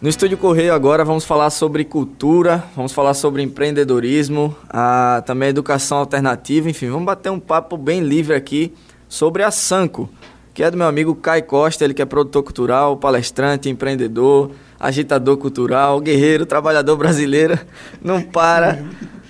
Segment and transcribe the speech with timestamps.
[0.00, 5.98] No Estúdio Correio agora vamos falar sobre cultura, vamos falar sobre empreendedorismo, a, também educação
[5.98, 8.72] alternativa, enfim, vamos bater um papo bem livre aqui
[9.08, 10.08] sobre a Sanco,
[10.54, 15.36] que é do meu amigo Kai Costa, ele que é produtor cultural, palestrante, empreendedor, agitador
[15.36, 17.58] cultural, guerreiro, trabalhador brasileiro,
[18.00, 18.78] não para.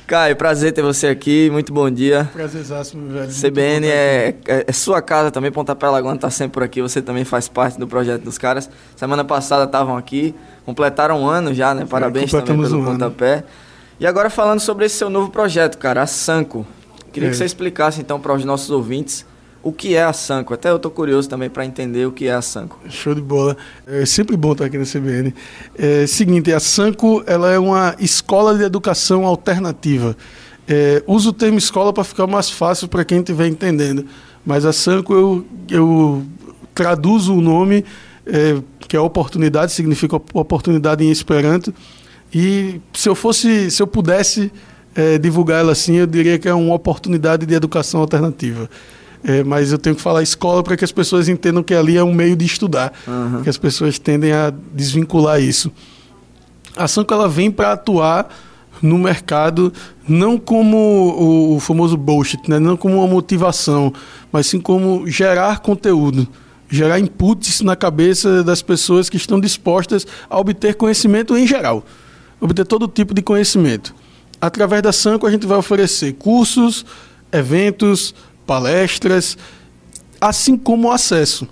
[0.09, 2.31] Caio, prazer ter você aqui, muito bom dia.
[2.33, 3.31] Prazerzaço, meu velho.
[3.31, 7.27] CBN é, é, é, sua casa também, Pontapé Lagoa tá sempre por aqui, você também
[7.27, 8.71] faz parte do projeto dos caras.
[8.97, 10.35] Semana passada estavam aqui,
[10.69, 11.87] completaram um ano já, né?
[11.87, 13.37] Parabéns é, também pelo um Pontapé.
[13.37, 13.45] Ano.
[14.01, 16.67] E agora falando sobre esse seu novo projeto, cara, a Sanco.
[17.11, 17.31] Queria é.
[17.31, 19.25] que você explicasse então para os nossos ouvintes
[19.63, 20.53] o que é a Sanco.
[20.53, 22.79] Até eu estou curioso também para entender o que é a Sanco.
[22.87, 23.57] Show de bola.
[23.87, 25.35] É sempre bom estar aqui na CBN.
[25.75, 30.15] É seguinte, a Sanco ela é uma escola de educação alternativa.
[30.69, 34.05] É, uso o termo escola para ficar mais fácil para quem estiver entendendo.
[34.45, 36.23] Mas a Sanco eu, eu
[36.75, 37.87] traduzo o nome,
[38.29, 41.75] é, que é oportunidade, significa oportunidade em Esperanto.
[42.33, 44.53] E se eu fosse, se eu pudesse
[44.95, 48.69] é, divulgar ela assim, eu diria que é uma oportunidade de educação alternativa.
[49.25, 52.05] É, mas eu tenho que falar escola para que as pessoas entendam que ali é
[52.05, 53.43] um meio de estudar, uhum.
[53.43, 55.73] que as pessoas tendem a desvincular isso.
[56.77, 58.29] A Sanco ela vem para atuar
[58.81, 59.73] no mercado
[60.09, 62.59] não como o, o famoso bullshit, né?
[62.59, 63.93] não como uma motivação,
[64.31, 66.29] mas sim como gerar conteúdo,
[66.69, 71.85] gerar inputs na cabeça das pessoas que estão dispostas a obter conhecimento em geral,
[72.41, 73.95] obter todo tipo de conhecimento.
[74.41, 76.85] Através da Sanco a gente vai oferecer cursos,
[77.33, 78.15] eventos,
[78.47, 79.37] palestras,
[80.21, 81.49] assim como acesso.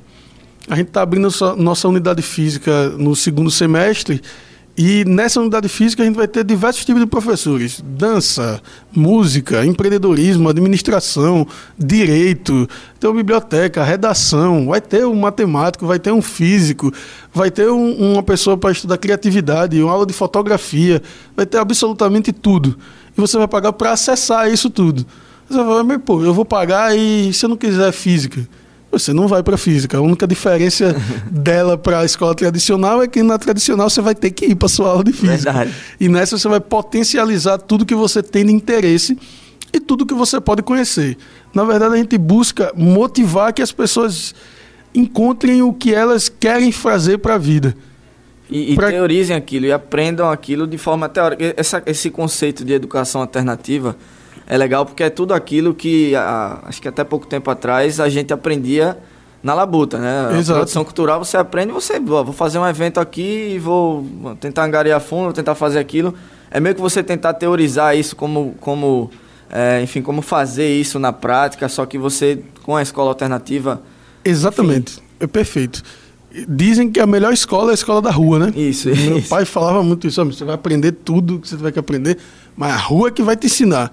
[0.69, 4.21] A gente está abrindo nossa unidade física no segundo semestre
[4.79, 8.61] e nessa unidade física a gente vai ter diversos tipos de professores: dança,
[8.95, 11.47] música, empreendedorismo, administração,
[11.79, 12.69] direito,
[13.01, 16.93] ter uma biblioteca, redação, vai ter um matemático, vai ter um físico,
[17.33, 21.03] vai ter um, uma pessoa para estudar criatividade, uma aula de fotografia,
[21.35, 22.77] vai ter absolutamente tudo.
[23.17, 25.07] E você vai pagar para acessar isso tudo.
[25.49, 28.47] Você vai, mas, pô, eu vou pagar e se eu não quiser física?
[28.91, 29.99] Você não vai para física.
[29.99, 30.95] A única diferença
[31.31, 34.69] dela para a escola tradicional é que na tradicional você vai ter que ir para
[34.69, 35.53] sua aula de física.
[35.53, 35.75] Verdade.
[36.01, 39.19] E nessa você vai potencializar tudo que você tem de interesse
[39.73, 41.17] e tudo que você pode conhecer.
[41.53, 44.35] Na verdade, a gente busca motivar que as pessoas
[44.95, 47.77] encontrem o que elas querem fazer para a vida.
[48.49, 48.89] E, e pra...
[48.89, 51.55] teorizem aquilo e aprendam aquilo de forma teórica.
[51.57, 53.97] Essa, esse conceito de educação alternativa
[54.47, 58.09] é legal porque é tudo aquilo que a, acho que até pouco tempo atrás a
[58.09, 58.97] gente aprendia
[59.43, 60.39] na labuta, né?
[60.39, 60.53] Exato.
[60.53, 64.05] A produção cultural você aprende, você ó, vou fazer um evento aqui e vou
[64.41, 66.15] tentar angariar fundo, vou tentar fazer aquilo.
[66.51, 69.11] É meio que você tentar teorizar isso como como
[69.51, 73.83] é, enfim, como fazer isso na prática, só que você com a escola alternativa.
[74.25, 74.95] Exatamente.
[74.95, 75.03] Enfim.
[75.21, 75.83] É perfeito.
[76.49, 78.53] Dizem que a melhor escola é a escola da rua, né?
[78.55, 78.89] Isso.
[78.89, 79.29] Meu isso.
[79.29, 82.19] pai falava muito isso, você vai aprender tudo que você tiver que aprender,
[82.57, 83.93] mas a rua é que vai te ensinar.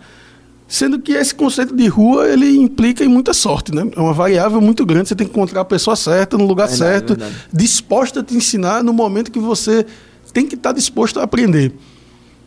[0.73, 3.88] Sendo que esse conceito de rua, ele implica em muita sorte, né?
[3.95, 6.91] É uma variável muito grande, você tem que encontrar a pessoa certa, no lugar verdade,
[6.91, 7.35] certo, verdade.
[7.53, 9.85] disposta a te ensinar no momento que você
[10.33, 11.75] tem que estar disposto a aprender.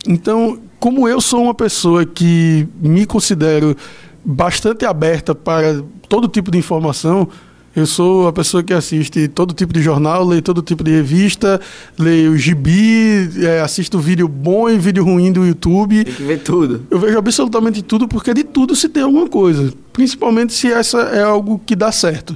[0.05, 3.77] Então, como eu sou uma pessoa que me considero
[4.25, 7.29] bastante aberta para todo tipo de informação,
[7.77, 11.61] eu sou a pessoa que assiste todo tipo de jornal, lê todo tipo de revista,
[11.95, 16.03] leio gibi, é, assisto vídeo bom e vídeo ruim do YouTube.
[16.03, 16.87] Tem que ver tudo.
[16.89, 19.71] Eu vejo absolutamente tudo, porque de tudo se tem alguma coisa.
[19.93, 22.35] Principalmente se essa é algo que dá certo.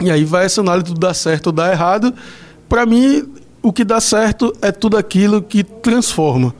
[0.00, 2.14] E aí vai essa análise do dar certo ou dar errado.
[2.66, 3.28] Para mim,
[3.62, 6.54] o que dá certo é tudo aquilo que transforma.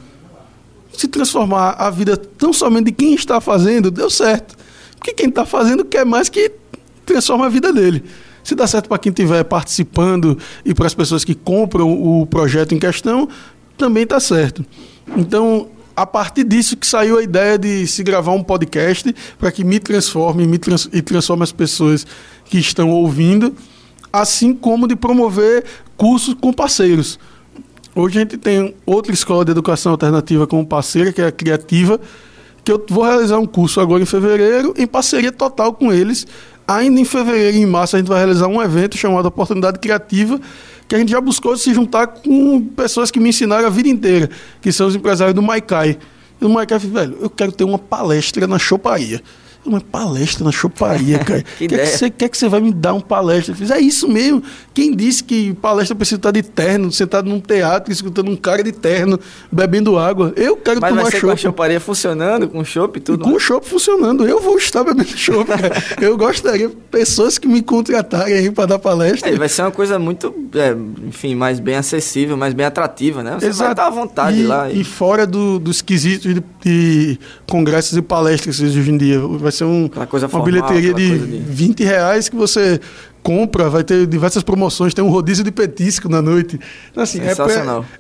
[0.92, 4.54] Se transformar a vida tão somente de quem está fazendo, deu certo.
[4.96, 6.60] Porque quem está fazendo quer mais que
[7.12, 8.04] transforma a vida dele.
[8.44, 12.72] Se dá certo para quem estiver participando e para as pessoas que compram o projeto
[12.72, 13.28] em questão,
[13.76, 14.65] também está certo.
[15.16, 19.65] Então, a partir disso que saiu a ideia de se gravar um podcast para que
[19.65, 22.06] me transforme me trans e transforme as pessoas
[22.44, 23.54] que estão ouvindo,
[24.12, 25.64] assim como de promover
[25.96, 27.19] cursos com parceiros.
[27.94, 32.00] Hoje a gente tem outra escola de educação alternativa como parceira, que é a Criativa,
[32.64, 36.26] que eu vou realizar um curso agora em fevereiro, em parceria total com eles,
[36.70, 40.40] Ainda em fevereiro e em março a gente vai realizar um evento chamado Oportunidade Criativa,
[40.87, 44.31] que a gente já buscou se juntar com pessoas que me ensinaram a vida inteira,
[44.61, 45.99] que são os empresários do Maicai.
[46.40, 49.20] E o falou, velho, eu quero ter uma palestra na choparia.
[49.64, 51.42] Uma palestra na choparia, cara.
[51.42, 53.52] que quer, que você, quer que você vai me dar uma palestra?
[53.52, 54.42] Eu fiz, é isso mesmo.
[54.72, 58.72] Quem disse que palestra precisa estar de terno, sentado num teatro, escutando um cara de
[58.72, 59.20] terno,
[59.52, 60.32] bebendo água?
[60.34, 61.20] Eu quero Mas tomar chopp.
[61.20, 63.24] com a choparia funcionando, com chopp e tudo?
[63.24, 64.26] Com o chopp funcionando.
[64.26, 65.72] Eu vou estar bebendo chopp, cara.
[66.00, 69.28] eu gostaria, pessoas que me contratarem aí para dar palestra.
[69.28, 70.74] É, vai ser uma coisa muito, é,
[71.06, 73.36] enfim, mais bem acessível, mais bem atrativa, né?
[73.38, 73.62] Você Exato.
[73.64, 74.70] vai estar à vontade e, lá.
[74.70, 79.20] E, e fora do, dos quesitos de, de congressos e palestras hoje em dia.
[79.20, 82.81] Vai ser um, formal, uma bilheteria de, de 20 reais que você
[83.23, 86.58] compra, vai ter diversas promoções, tem um rodízio de petisco na noite.
[86.91, 87.20] Então, assim.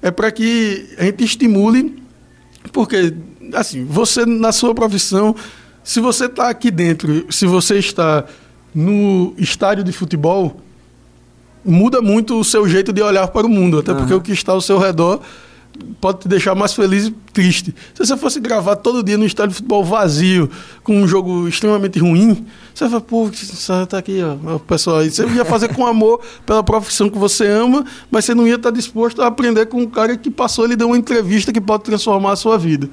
[0.00, 2.02] É para é que a gente estimule,
[2.72, 3.14] porque,
[3.54, 5.34] assim, você na sua profissão,
[5.82, 8.24] se você está aqui dentro, se você está
[8.74, 10.60] no estádio de futebol,
[11.64, 13.98] muda muito o seu jeito de olhar para o mundo, até uhum.
[13.98, 15.20] porque o que está ao seu redor
[16.00, 17.74] pode te deixar mais feliz e triste.
[17.94, 20.50] Se você fosse gravar todo dia no estádio de futebol vazio,
[20.82, 23.30] com um jogo extremamente ruim, você vai, pô,
[23.88, 25.04] tá aqui, ó, pessoal.
[25.04, 28.70] Você ia fazer com amor pela profissão que você ama, mas você não ia estar
[28.70, 32.32] disposto a aprender com um cara que passou, ele deu uma entrevista que pode transformar
[32.32, 32.88] a sua vida.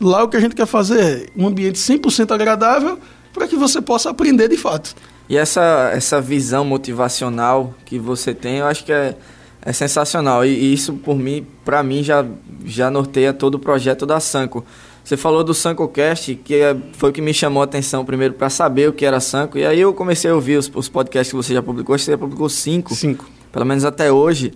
[0.00, 2.98] Lá o que a gente quer fazer é um ambiente 100% agradável
[3.32, 4.94] para que você possa aprender de fato.
[5.28, 9.16] E essa, essa visão motivacional que você tem, eu acho que é
[9.64, 10.44] é sensacional.
[10.44, 12.24] E, e isso, por mim, para mim, já,
[12.64, 14.64] já norteia todo o projeto da Sanco.
[15.04, 18.48] Você falou do SancoCast, que é, foi o que me chamou a atenção primeiro para
[18.48, 19.58] saber o que era Sanco.
[19.58, 21.98] E aí eu comecei a ouvir os, os podcasts que você já publicou.
[21.98, 22.94] Você já publicou cinco.
[22.94, 23.28] Cinco.
[23.50, 24.52] Pelo menos até hoje.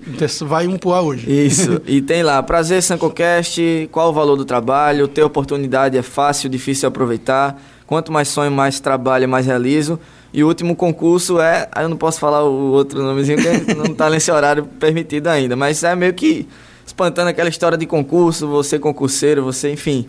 [0.46, 1.30] Vai um pro hoje.
[1.30, 1.82] Isso.
[1.86, 6.88] e tem lá, prazer SancoCast, qual o valor do trabalho, ter oportunidade é fácil, difícil
[6.88, 7.60] aproveitar.
[7.86, 9.98] Quanto mais sonho, mais trabalho, mais realizo.
[10.32, 11.68] E o último concurso é.
[11.72, 15.56] Aí eu não posso falar o outro nomezinho, que não está nesse horário permitido ainda.
[15.56, 16.46] Mas é meio que
[16.86, 20.06] espantando aquela história de concurso, você concurseiro, você, enfim.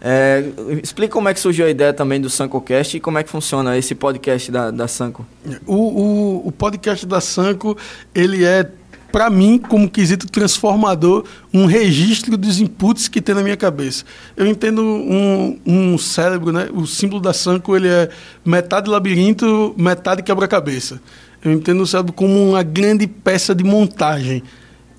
[0.00, 0.44] É,
[0.82, 3.76] explica como é que surgiu a ideia também do SancoCast e como é que funciona
[3.76, 5.26] esse podcast da, da Sanco.
[5.66, 7.76] O, o, o podcast da Sanco,
[8.14, 8.70] ele é
[9.10, 14.04] para mim, como quesito transformador, um registro dos inputs que tem na minha cabeça.
[14.36, 16.68] Eu entendo um, um cérebro, né?
[16.72, 18.10] O símbolo da Sanco ele é
[18.44, 21.00] metade labirinto, metade quebra-cabeça.
[21.42, 24.42] Eu entendo o cérebro como uma grande peça de montagem.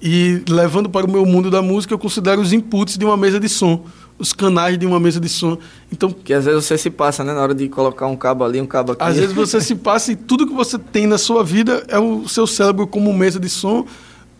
[0.02, 3.40] E levando para o meu mundo da música, eu considero os inputs de uma mesa
[3.40, 3.86] de som,
[4.20, 5.58] os canais de uma mesa de som.
[5.92, 8.60] Então, que às vezes você se passa, né, na hora de colocar um cabo ali,
[8.60, 9.04] um cabo aqui.
[9.04, 12.28] Às vezes você se passa e tudo que você tem na sua vida é o
[12.28, 13.88] seu cérebro como mesa de som,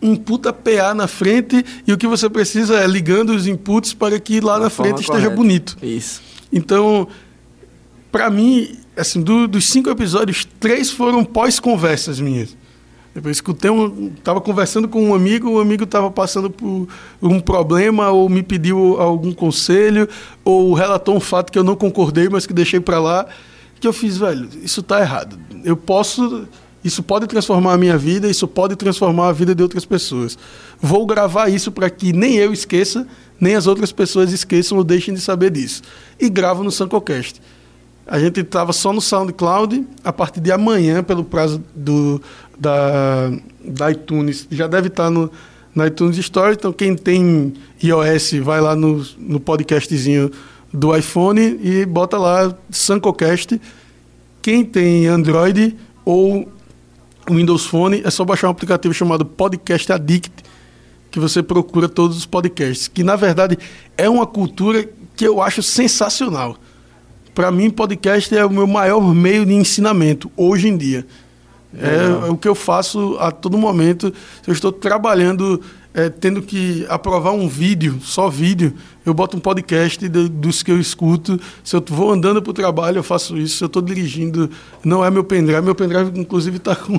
[0.02, 4.20] um puta PA na frente e o que você precisa é ligando os inputs para
[4.20, 5.36] que lá na frente esteja correta.
[5.36, 5.76] bonito.
[5.82, 6.22] Isso.
[6.52, 7.08] Então,
[8.12, 12.59] para mim, assim, do, dos cinco episódios, três foram pós-conversas minhas.
[13.22, 16.88] Eu escutei um, estava conversando com um amigo, o amigo estava passando por
[17.20, 20.08] um problema ou me pediu algum conselho
[20.44, 23.26] ou relatou um fato que eu não concordei, mas que deixei para lá,
[23.78, 25.38] que eu fiz, velho, isso está errado.
[25.64, 26.46] Eu posso,
[26.84, 30.38] isso pode transformar a minha vida, isso pode transformar a vida de outras pessoas.
[30.80, 33.06] Vou gravar isso para que nem eu esqueça,
[33.40, 35.82] nem as outras pessoas esqueçam ou deixem de saber disso.
[36.18, 37.40] E gravo no Sancocast.
[38.06, 42.20] A gente estava só no SoundCloud, a partir de amanhã, pelo prazo do,
[42.60, 43.32] da,
[43.64, 45.30] da iTunes, já deve estar tá no,
[45.74, 46.52] na iTunes Store.
[46.52, 50.30] Então, quem tem iOS, vai lá no, no podcastzinho
[50.72, 53.60] do iPhone e bota lá Sancocast.
[54.42, 56.48] Quem tem Android ou
[57.28, 60.32] Windows Phone, é só baixar um aplicativo chamado Podcast Addict,
[61.10, 62.88] que você procura todos os podcasts.
[62.88, 63.58] Que, na verdade,
[63.96, 66.56] é uma cultura que eu acho sensacional
[67.34, 71.06] para mim, podcast é o meu maior meio de ensinamento hoje em dia.
[71.78, 74.12] É, é, o que eu faço a todo momento.
[74.42, 75.60] Se eu estou trabalhando,
[75.94, 78.74] é, tendo que aprovar um vídeo, só vídeo,
[79.06, 81.38] eu boto um podcast de, dos que eu escuto.
[81.62, 83.58] Se eu vou andando para o trabalho, eu faço isso.
[83.58, 84.50] Se eu estou dirigindo,
[84.84, 85.60] não é meu pendrive.
[85.62, 86.98] Meu pendrive, inclusive, está com.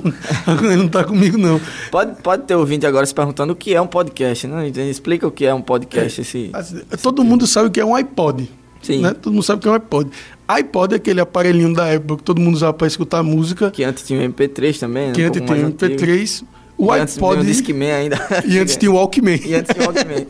[0.62, 1.60] não está comigo, não.
[1.90, 4.68] Pode, pode ter ouvinte agora se perguntando o que é um podcast, né?
[4.68, 6.20] Explica o que é um podcast.
[6.20, 8.48] É, esse, assim, todo mundo sabe o que é um iPod.
[8.82, 9.00] Sim.
[9.00, 9.14] Né?
[9.14, 10.10] Todo mundo sabe que é um iPod.
[10.48, 13.70] iPod é aquele aparelhinho da época que todo mundo usava para escutar música.
[13.70, 15.08] Que antes tinha o MP3 também.
[15.08, 15.12] Né?
[15.14, 16.44] Que um antes tinha o MP3.
[16.76, 17.38] O e iPod.
[17.38, 18.28] Antes Discman ainda.
[18.44, 19.40] E antes tinha o Walkman.
[19.44, 20.26] e antes tinha o Walkman.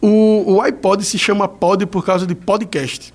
[0.00, 3.12] o, o iPod se chama Pod por causa de podcast.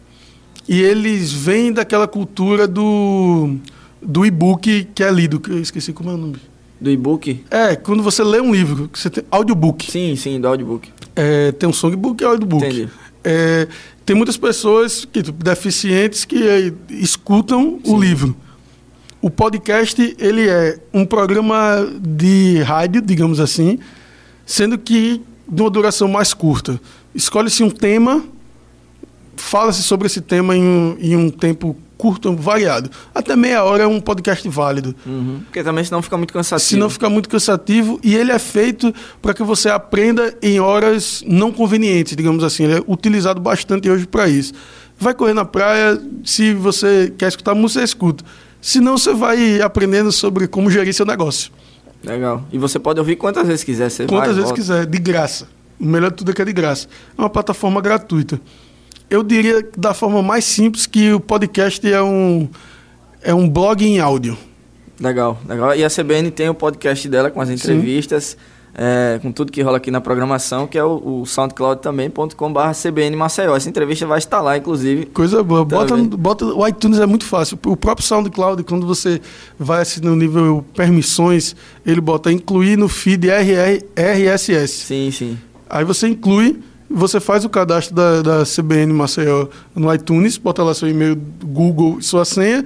[0.68, 3.56] E eles vêm daquela cultura do,
[4.02, 5.40] do e-book que é lido.
[5.40, 6.38] Que eu esqueci como é o nome.
[6.80, 7.44] Do e-book?
[7.50, 9.90] É, quando você lê um livro, você tem audiobook.
[9.90, 10.90] Sim, sim, do audiobook.
[11.16, 12.66] É, tem um songbook e audiobook.
[12.66, 12.90] Entendi.
[13.26, 13.68] É,
[14.06, 17.92] tem muitas pessoas que, deficientes que é, escutam Sim.
[17.92, 18.38] o livro.
[19.20, 23.80] O podcast ele é um programa de rádio, digamos assim,
[24.46, 26.80] sendo que de uma duração mais curta.
[27.16, 28.24] Escolhe-se um tema,
[29.36, 32.90] fala-se sobre esse tema em um, em um tempo curto, variado.
[33.14, 34.96] Até meia hora é um podcast válido.
[35.06, 35.42] Uhum.
[35.46, 36.70] Porque também senão fica muito cansativo.
[36.70, 41.52] Senão fica muito cansativo e ele é feito para que você aprenda em horas não
[41.52, 42.64] convenientes, digamos assim.
[42.66, 44.54] Ele é utilizado bastante hoje para isso.
[44.98, 48.24] Vai correr na praia, se você quer escutar música, você escuta.
[48.62, 51.52] Senão você vai aprendendo sobre como gerir seu negócio.
[52.04, 52.44] Legal.
[52.52, 53.90] E você pode ouvir quantas vezes quiser.
[53.90, 54.62] Você quantas vai, vezes volta.
[54.62, 55.48] quiser, de graça.
[55.80, 56.88] O melhor de tudo é que é de graça.
[57.18, 58.40] É uma plataforma gratuita.
[59.10, 62.50] Eu diria da forma mais simples que o podcast é um,
[63.22, 64.38] é um blog em áudio.
[65.00, 65.76] Legal, legal.
[65.76, 68.38] E a CBN tem o podcast dela com as entrevistas,
[68.74, 73.16] é, com tudo que rola aqui na programação, que é o, o soundcloud também.com.br CBN
[73.16, 73.56] Maceió.
[73.56, 75.06] Essa entrevista vai estar lá, inclusive.
[75.08, 75.64] Coisa boa.
[75.66, 77.60] Bota, bota, o iTunes é muito fácil.
[77.66, 79.22] O próprio SoundCloud, quando você
[79.60, 84.86] vai assim no nível permissões, ele bota incluir no feed RR, RSS.
[84.86, 85.38] Sim, sim.
[85.70, 90.74] Aí você inclui, você faz o cadastro da, da CBN Maceió no iTunes, bota lá
[90.74, 92.64] seu e-mail Google, sua senha,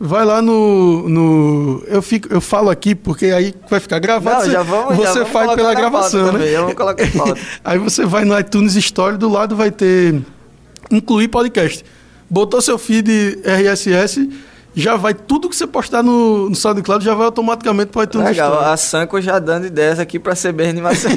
[0.00, 4.46] vai lá no, no eu fico eu falo aqui porque aí vai ficar gravado.
[4.46, 6.52] Não, já vamos, você já vamos faz pela gravação, né?
[6.52, 7.04] Também, colocar
[7.64, 10.20] aí você vai no iTunes Store do lado vai ter
[10.90, 11.84] incluir podcast.
[12.30, 14.28] Botou seu feed RSS
[14.80, 18.28] já vai tudo que você postar no, no SoundCloud já vai automaticamente para o iTunes
[18.28, 18.70] Legal, Store.
[18.70, 21.16] a Sanco já dando ideias aqui para CBN Maceió.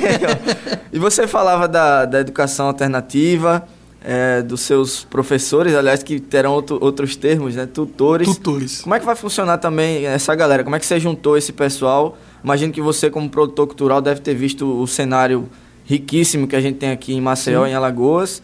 [0.92, 3.68] e você falava da, da educação alternativa,
[4.04, 7.68] é, dos seus professores, aliás, que terão outro, outros termos, né?
[7.68, 8.28] Tutores.
[8.28, 8.82] Tutores.
[8.82, 10.64] Como é que vai funcionar também essa galera?
[10.64, 12.18] Como é que você juntou esse pessoal?
[12.44, 15.48] Imagino que você, como produtor cultural, deve ter visto o cenário
[15.86, 17.72] riquíssimo que a gente tem aqui em Maceió, Sim.
[17.72, 18.42] em Alagoas,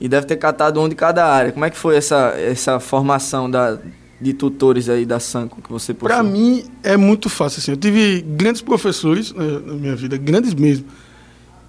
[0.00, 1.50] e deve ter catado um de cada área.
[1.50, 3.78] Como é que foi essa, essa formação da,
[4.20, 7.70] de tutores aí da Sanco que você Para mim é muito fácil assim.
[7.70, 10.86] Eu tive grandes professores né, na minha vida, grandes mesmo.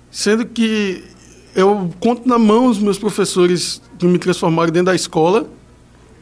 [0.10, 1.04] Sendo que
[1.56, 5.50] eu conto na mão os meus professores que me transformaram dentro da escola,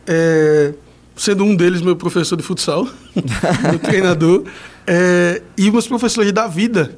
[0.05, 0.73] é,
[1.15, 2.87] sendo um deles meu professor de futsal,
[3.67, 4.43] meu treinador,
[4.85, 6.97] é, e meus professores da vida.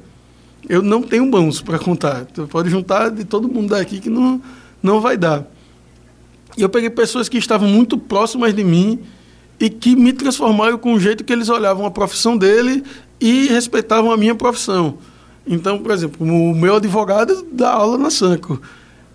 [0.68, 2.26] Eu não tenho mãos para contar.
[2.32, 4.40] Você pode juntar de todo mundo daqui que não,
[4.82, 5.50] não vai dar.
[6.56, 9.00] E eu peguei pessoas que estavam muito próximas de mim
[9.58, 12.82] e que me transformaram com o jeito que eles olhavam a profissão dele
[13.20, 14.98] e respeitavam a minha profissão.
[15.46, 18.60] Então, por exemplo, o meu advogado dá aula na Sanco.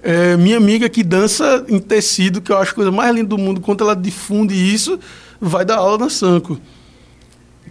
[0.02, 3.38] É, minha amiga que dança em tecido, que eu acho a coisa mais linda do
[3.38, 5.00] mundo, quando ela difunde isso,
[5.40, 6.60] vai dar aula na Sanco.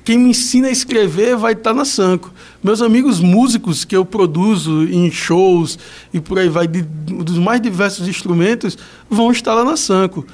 [0.04, 2.32] Quem me ensina a escrever vai estar na Sanco.
[2.62, 5.78] Meus amigos músicos que eu produzo em shows
[6.12, 8.78] e por aí vai, de, dos mais diversos instrumentos,
[9.10, 10.24] vão estar lá na Sanco.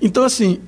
[0.00, 0.58] Então, assim,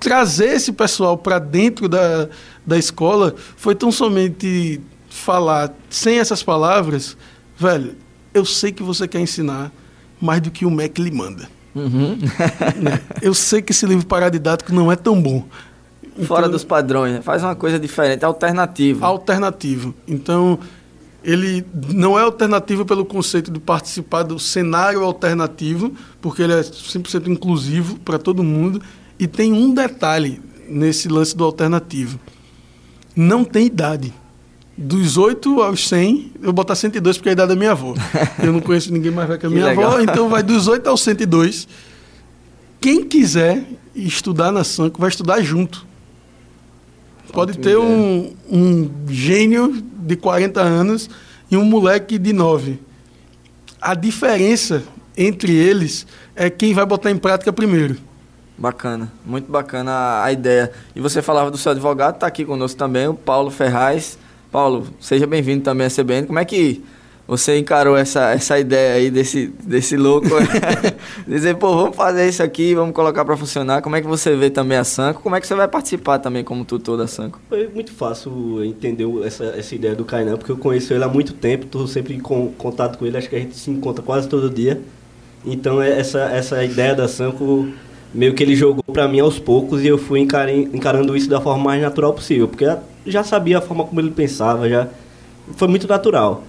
[0.00, 2.28] trazer esse pessoal para dentro da,
[2.66, 4.80] da escola foi tão somente
[5.10, 7.16] falar sem essas palavras,
[7.56, 7.94] velho,
[8.32, 9.70] eu sei que você quer ensinar
[10.20, 11.48] mais do que o MEC lhe manda.
[11.74, 12.18] Uhum.
[13.20, 15.46] eu sei que esse livro paradidático não é tão bom.
[16.24, 17.22] Fora então, dos padrões, né?
[17.22, 19.04] faz uma coisa diferente, alternativo.
[19.04, 19.94] Alternativo.
[20.06, 20.58] Então,
[21.22, 21.64] ele
[21.94, 27.98] não é alternativo pelo conceito de participar do cenário alternativo, porque ele é 100% inclusivo
[28.00, 28.82] para todo mundo.
[29.20, 32.18] E tem um detalhe nesse lance do alternativo:
[33.14, 34.14] não tem idade.
[34.78, 37.92] Dos 8 aos 100, eu vou botar 102 porque é a idade da minha avó.
[38.42, 40.88] Eu não conheço ninguém mais velho que a minha que avó, então vai dos 8
[40.88, 41.68] aos 102.
[42.80, 43.62] Quem quiser
[43.94, 45.86] estudar na Sanco vai estudar junto.
[47.30, 51.10] Pode ter um, um gênio de 40 anos
[51.50, 52.78] e um moleque de 9.
[53.78, 54.82] A diferença
[55.14, 57.98] entre eles é quem vai botar em prática primeiro.
[58.60, 60.70] Bacana, muito bacana a, a ideia.
[60.94, 64.18] E você falava do seu advogado, está aqui conosco também, o Paulo Ferraz.
[64.52, 66.26] Paulo, seja bem-vindo também à CBN.
[66.26, 66.84] Como é que
[67.26, 70.28] você encarou essa, essa ideia aí desse, desse louco?
[71.26, 73.80] Dizer, pô, vamos fazer isso aqui, vamos colocar para funcionar.
[73.80, 75.22] Como é que você vê também a Sanco?
[75.22, 77.40] Como é que você vai participar também como tutor da Sanco?
[77.48, 81.32] Foi muito fácil entender essa, essa ideia do Kainan, porque eu conheço ele há muito
[81.32, 84.50] tempo, estou sempre em contato com ele, acho que a gente se encontra quase todo
[84.50, 84.82] dia.
[85.46, 87.66] Então, é essa, essa ideia da Sanco
[88.12, 91.64] meio que ele jogou para mim aos poucos e eu fui encarando isso da forma
[91.64, 92.66] mais natural possível, porque
[93.06, 94.88] já sabia a forma como ele pensava, já
[95.56, 96.42] foi muito natural.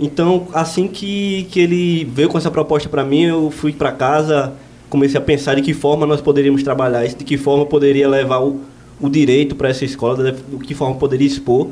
[0.00, 4.52] Então, assim que, que ele veio com essa proposta para mim, eu fui para casa,
[4.88, 8.40] comecei a pensar de que forma nós poderíamos trabalhar isso, de que forma poderia levar
[8.40, 8.60] o,
[9.00, 11.68] o direito para essa escola, de que forma poderia expor.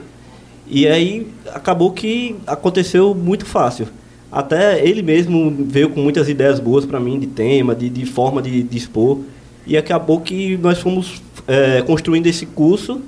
[0.68, 3.86] E aí acabou que aconteceu muito fácil.
[4.30, 8.42] Até ele mesmo veio com muitas ideias boas para mim de tema, de, de forma
[8.42, 9.20] de, de expor.
[9.66, 13.00] E acabou que nós fomos é, construindo esse curso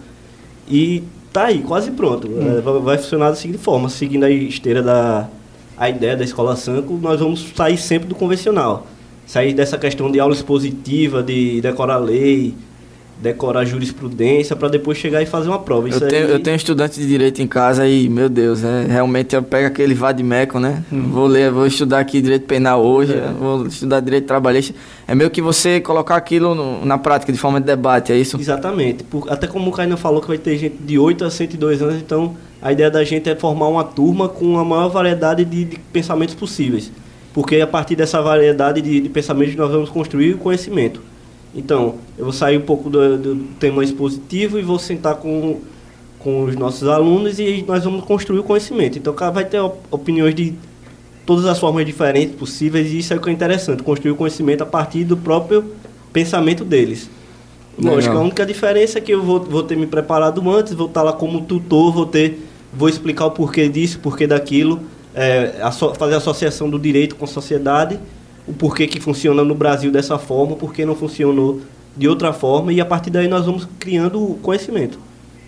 [0.69, 2.29] e tá aí, quase pronto.
[2.29, 2.59] Hum.
[2.59, 5.29] É, vai funcionar da seguinte forma, seguindo a esteira da
[5.79, 8.87] a ideia da escola Sanco, nós vamos sair sempre do convencional.
[9.25, 12.55] Sair dessa questão de aula expositiva, de decorar lei,
[13.21, 15.89] decorar jurisprudência para depois chegar e fazer uma prova.
[15.89, 16.33] eu, tenho, aí...
[16.33, 19.93] eu tenho estudante de direito em casa e, meu Deus, é, realmente eu pego aquele
[19.93, 20.85] vadimeco, né?
[20.93, 21.09] Hum.
[21.11, 23.33] Vou ler, vou estudar aqui direito penal hoje, é.
[23.39, 24.73] vou estudar direito trabalhista.
[25.07, 28.39] É meio que você colocar aquilo no, na prática, de forma de debate, é isso?
[28.39, 29.03] Exatamente.
[29.03, 31.97] Por, até como o Caio falou que vai ter gente de 8 a 102 anos,
[31.97, 35.79] então a ideia da gente é formar uma turma com a maior variedade de, de
[35.93, 36.93] pensamentos possíveis.
[37.35, 41.03] Porque a partir dessa variedade de, de pensamentos nós vamos construir o conhecimento.
[41.55, 45.61] Então, eu vou sair um pouco do, do tema expositivo e vou sentar com,
[46.19, 48.99] com os nossos alunos e nós vamos construir o conhecimento.
[48.99, 49.61] Então, vai ter
[49.91, 50.55] opiniões de
[51.25, 54.63] todas as formas diferentes possíveis e isso é o que é interessante, construir o conhecimento
[54.63, 55.65] a partir do próprio
[56.13, 57.09] pensamento deles.
[57.81, 61.03] Lógico, a única diferença é que eu vou, vou ter me preparado antes, vou estar
[61.03, 62.41] lá como tutor, vou ter,
[62.73, 64.81] vou explicar o porquê disso, porquê daquilo,
[65.15, 68.01] é, a so, fazer a associação do direito com a sociedade
[68.49, 71.61] o porquê que funciona no Brasil dessa forma, porquê não funcionou
[71.99, 74.99] de outra forma, e a partir daí nós vamos criando conhecimento.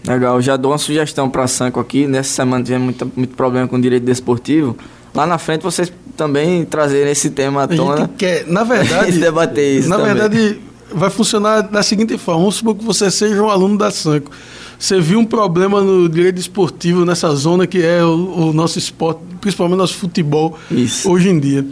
[0.06, 2.06] Legal, já dou uma sugestão para a Sanco aqui.
[2.06, 4.76] Nessa semana tivemos muito, muito problema com o direito desportivo.
[5.14, 8.10] Lá na frente vocês também trazerem esse tema à tona.
[8.16, 9.88] Quer, na verdade, debater isso.
[9.88, 10.14] Na também.
[10.14, 10.60] verdade,
[10.92, 14.30] vai funcionar da seguinte forma: vamos supor que você seja um aluno da Sanco.
[14.78, 19.20] Você viu um problema no direito esportivo nessa zona que é o, o nosso esporte,
[19.38, 21.10] principalmente nosso futebol, isso.
[21.10, 21.66] hoje em dia.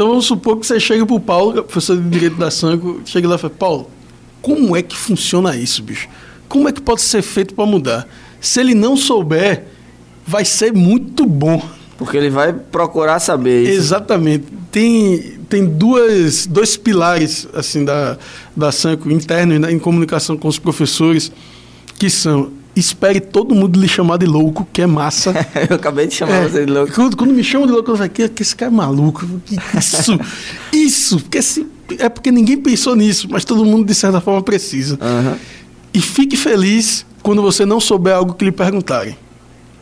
[0.00, 3.28] Então vamos supor que você chega para o Paulo, professor de Direito da Sanco, chega
[3.28, 3.90] lá e fala, Paulo,
[4.40, 6.08] como é que funciona isso, bicho?
[6.48, 8.08] Como é que pode ser feito para mudar?
[8.40, 9.66] Se ele não souber,
[10.26, 11.62] vai ser muito bom.
[11.98, 13.72] Porque ele vai procurar saber isso.
[13.72, 14.46] Exatamente.
[14.72, 18.16] Tem, tem duas, dois pilares assim da,
[18.56, 21.30] da Sanco internos né, em comunicação com os professores,
[21.98, 22.50] que são
[22.80, 25.34] espere todo mundo lhe chamar de louco, que é massa.
[25.68, 26.92] eu acabei de chamar é, você de louco.
[26.92, 29.26] Quando, quando, me chamam de louco, eu falo, que, que esse cara é maluco.
[29.78, 30.18] Isso,
[30.72, 31.20] isso.
[31.20, 31.66] Porque esse,
[31.98, 34.94] é porque ninguém pensou nisso, mas todo mundo, de certa forma, precisa.
[34.94, 35.36] Uhum.
[35.92, 39.16] E fique feliz quando você não souber algo que lhe perguntarem.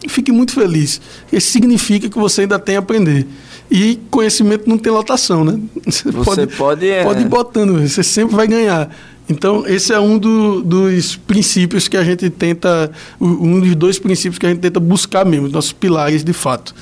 [0.08, 1.00] Fique muito feliz.
[1.32, 3.26] Isso significa que você ainda tem a aprender.
[3.70, 5.60] E conhecimento não tem lotação, né?
[5.84, 7.04] Você, você pode, pode, é...
[7.04, 8.88] pode ir botando, você sempre vai ganhar.
[9.28, 14.38] Então, esse é um do, dos princípios que a gente tenta, um dos dois princípios
[14.38, 16.74] que a gente tenta buscar mesmo, nossos pilares de fato.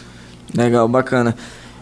[0.55, 1.35] Legal, bacana.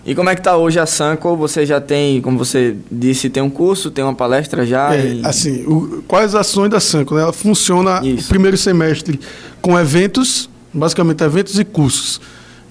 [0.07, 1.35] E como é que está hoje a Sanco?
[1.37, 4.95] Você já tem, como você disse, tem um curso, tem uma palestra já?
[4.95, 5.21] É, e...
[5.25, 7.15] assim, o, quais as ações da Sanco?
[7.15, 7.23] Né?
[7.23, 9.19] Ela funciona no primeiro semestre
[9.63, 12.21] com eventos, basicamente eventos e cursos.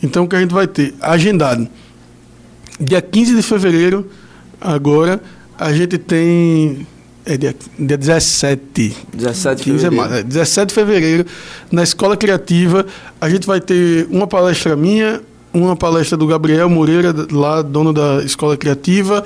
[0.01, 0.93] Então, o que a gente vai ter?
[0.99, 1.67] Agendado.
[2.79, 4.07] Dia 15 de fevereiro,
[4.59, 5.21] agora,
[5.57, 6.85] a gente tem
[7.25, 8.97] é dia, dia 17.
[9.13, 10.13] 17 de fevereiro.
[10.13, 11.25] É, 17 de fevereiro,
[11.71, 12.85] na Escola Criativa,
[13.19, 15.21] a gente vai ter uma palestra minha,
[15.53, 19.23] uma palestra do Gabriel Moreira, lá dono da Escola Criativa,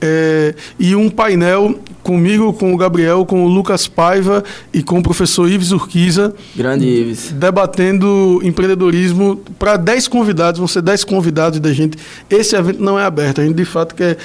[0.00, 5.02] é, e um painel comigo, com o Gabriel, com o Lucas Paiva e com o
[5.02, 6.34] professor Ives Urquiza.
[6.54, 7.32] Grande Ives.
[7.32, 11.98] Debatendo empreendedorismo para 10 convidados, vão ser 10 convidados da gente.
[12.30, 14.18] Esse evento não é aberto, a gente de fato quer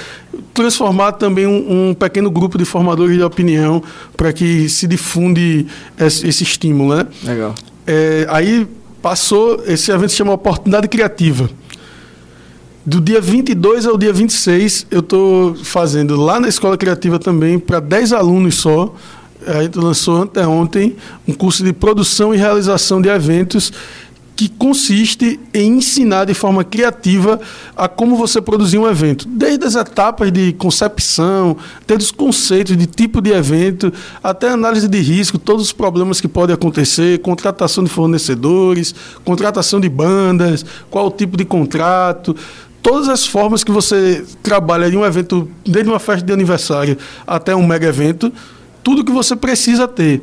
[0.54, 3.82] transformar também um, um pequeno grupo de formadores de opinião
[4.16, 5.66] para que se difunde
[5.98, 6.96] esse, esse estímulo.
[6.96, 7.08] Né?
[7.24, 7.56] Legal.
[7.88, 8.68] É, aí
[9.02, 11.50] passou, esse evento se chama Oportunidade Criativa.
[12.84, 17.80] Do dia 22 ao dia 26, eu estou fazendo lá na Escola Criativa também, para
[17.80, 18.96] 10 alunos só.
[19.46, 20.96] A gente lançou anteontem
[21.28, 23.72] um curso de produção e realização de eventos
[24.36, 27.39] que consiste em ensinar de forma criativa
[27.78, 32.88] a como você produzir um evento, desde as etapas de concepção, desde os conceitos de
[32.88, 37.91] tipo de evento, até análise de risco, todos os problemas que podem acontecer, contratação de
[37.91, 42.36] fornecedores, contratação de bandas, qual o tipo de contrato,
[42.82, 47.56] todas as formas que você trabalha em um evento, desde uma festa de aniversário até
[47.56, 48.32] um mega evento,
[48.84, 50.22] tudo que você precisa ter.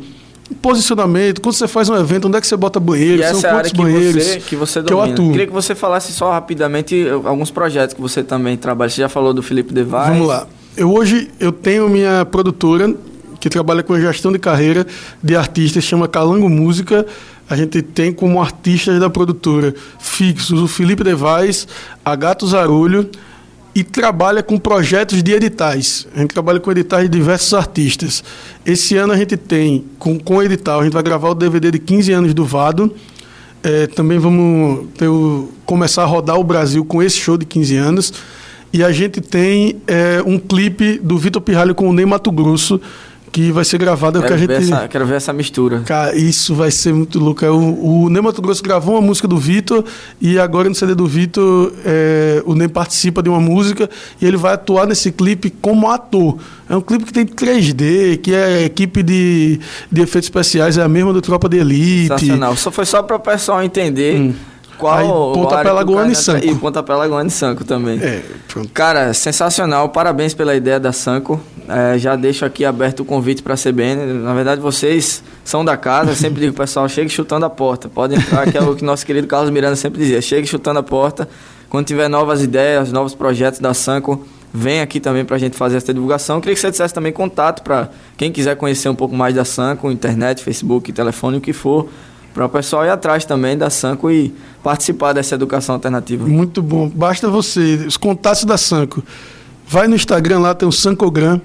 [0.62, 3.21] Posicionamento, quando você faz um evento, onde é que você bota banheiro?
[3.21, 5.05] E essa são é quantos banheiros você, que você domina.
[5.05, 5.31] que eu atuo.
[5.33, 8.88] Queria que você falasse só rapidamente alguns projetos que você também trabalha.
[8.88, 10.09] Você já falou do Felipe Devais.
[10.09, 10.47] Vamos lá.
[10.75, 12.94] Eu hoje eu tenho minha produtora
[13.38, 14.87] que trabalha com gestão de carreira
[15.23, 17.07] de artistas, chama Calango Música
[17.49, 21.67] a gente tem como artistas da produtora fixos o Felipe Devais,
[22.05, 23.09] a Gato Zarulho
[23.75, 26.07] e trabalha com projetos de editais.
[26.15, 28.25] A gente trabalha com editais de diversos artistas.
[28.67, 31.79] Esse ano a gente tem, com, com edital, a gente vai gravar o DVD de
[31.79, 32.93] 15 anos do Vado.
[33.63, 38.13] É, também vamos o, começar a rodar o Brasil com esse show de 15 anos.
[38.73, 42.81] E a gente tem é, um clipe do Vitor Pirralho com o Ney Mato Grosso,
[43.33, 44.21] que vai ser gravado.
[44.21, 44.73] Quero, que a ver gente...
[44.73, 45.81] essa, quero ver essa mistura.
[45.81, 47.45] Cara, isso vai ser muito louco.
[47.45, 49.85] É, o, o Ney Mato Grosso gravou uma música do Vitor
[50.21, 53.88] e agora no CD do Vitor é, o Ney participa de uma música
[54.21, 56.38] e ele vai atuar nesse clipe como ator.
[56.69, 59.61] É um clipe que tem 3D, que é a equipe de,
[59.91, 62.09] de efeitos especiais, é a mesma do Tropa de Elite.
[62.09, 62.57] Sensacional.
[62.57, 64.21] Só foi só para o pessoal entender.
[64.21, 64.35] Hum.
[64.79, 66.47] Qual Aí, Pontapé Lagoano e Sanco.
[66.47, 67.99] E Pontapé Lagoano e Sanco também.
[68.01, 68.69] É, pronto.
[68.71, 69.88] Cara, sensacional.
[69.88, 71.41] Parabéns pela ideia da Sanco.
[71.69, 74.14] É, já deixo aqui aberto o convite para a CBN.
[74.23, 76.14] Na verdade, vocês são da casa.
[76.14, 77.88] Sempre digo, pessoal, chegue chutando a porta.
[77.88, 80.23] Pode entrar, que é o que nosso querido Carlos Miranda sempre dizia.
[80.23, 81.29] Chegue chutando a porta.
[81.69, 85.77] Quando tiver novas ideias, novos projetos da Sanco, vem aqui também para a gente fazer
[85.77, 86.41] essa divulgação.
[86.41, 89.91] Queria que você dissesse também contato para quem quiser conhecer um pouco mais da Sanco,
[89.91, 91.88] internet, Facebook, telefone, o que for
[92.35, 96.27] para o pessoal ir atrás também da Sanco e participar dessa educação alternativa.
[96.27, 96.88] Muito bom.
[96.88, 99.03] Basta você, os contatos da Sanco.
[99.67, 101.41] Vai no Instagram lá, tem o Sancogram.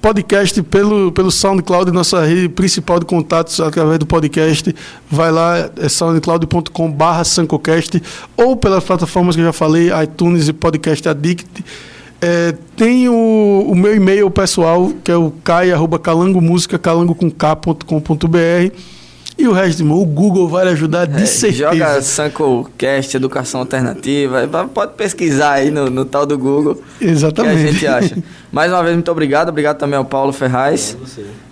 [0.00, 4.74] Podcast pelo, pelo SoundCloud, nossa rede principal de contatos através do podcast.
[5.08, 8.02] Vai lá, é soundcloud.com/barra Sancocast
[8.36, 11.64] ou pelas plataformas que eu já falei, iTunes e Podcast Addict.
[12.20, 18.74] É, tem o, o meu e-mail pessoal, que é o cai.calangomusica, calango com k.com.br
[19.42, 21.72] e o resto, irmão, o Google vai ajudar de é, certeza.
[21.72, 26.80] Joga Sancocast, Educação Alternativa, pode pesquisar aí no, no, tal do Google.
[27.00, 27.56] Exatamente.
[27.56, 28.18] Que a gente acha.
[28.52, 29.48] Mais uma vez, muito obrigado.
[29.48, 30.96] Obrigado também ao Paulo Ferraz.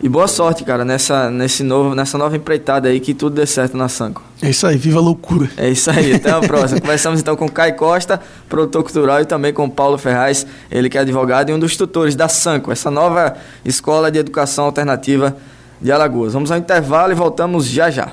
[0.00, 3.76] E boa sorte, cara, nessa, nesse novo, nessa nova empreitada aí, que tudo dê certo
[3.76, 4.22] na Sanco.
[4.40, 5.50] É isso aí, viva a loucura.
[5.56, 6.80] É isso aí, até a próxima.
[6.80, 10.88] Conversamos então com o Caio Costa, produtor cultural, e também com o Paulo Ferraz, ele
[10.88, 15.36] que é advogado e um dos tutores da Sanco, essa nova escola de educação alternativa
[15.80, 16.32] de Alagoas.
[16.34, 18.12] Vamos ao intervalo e voltamos já já.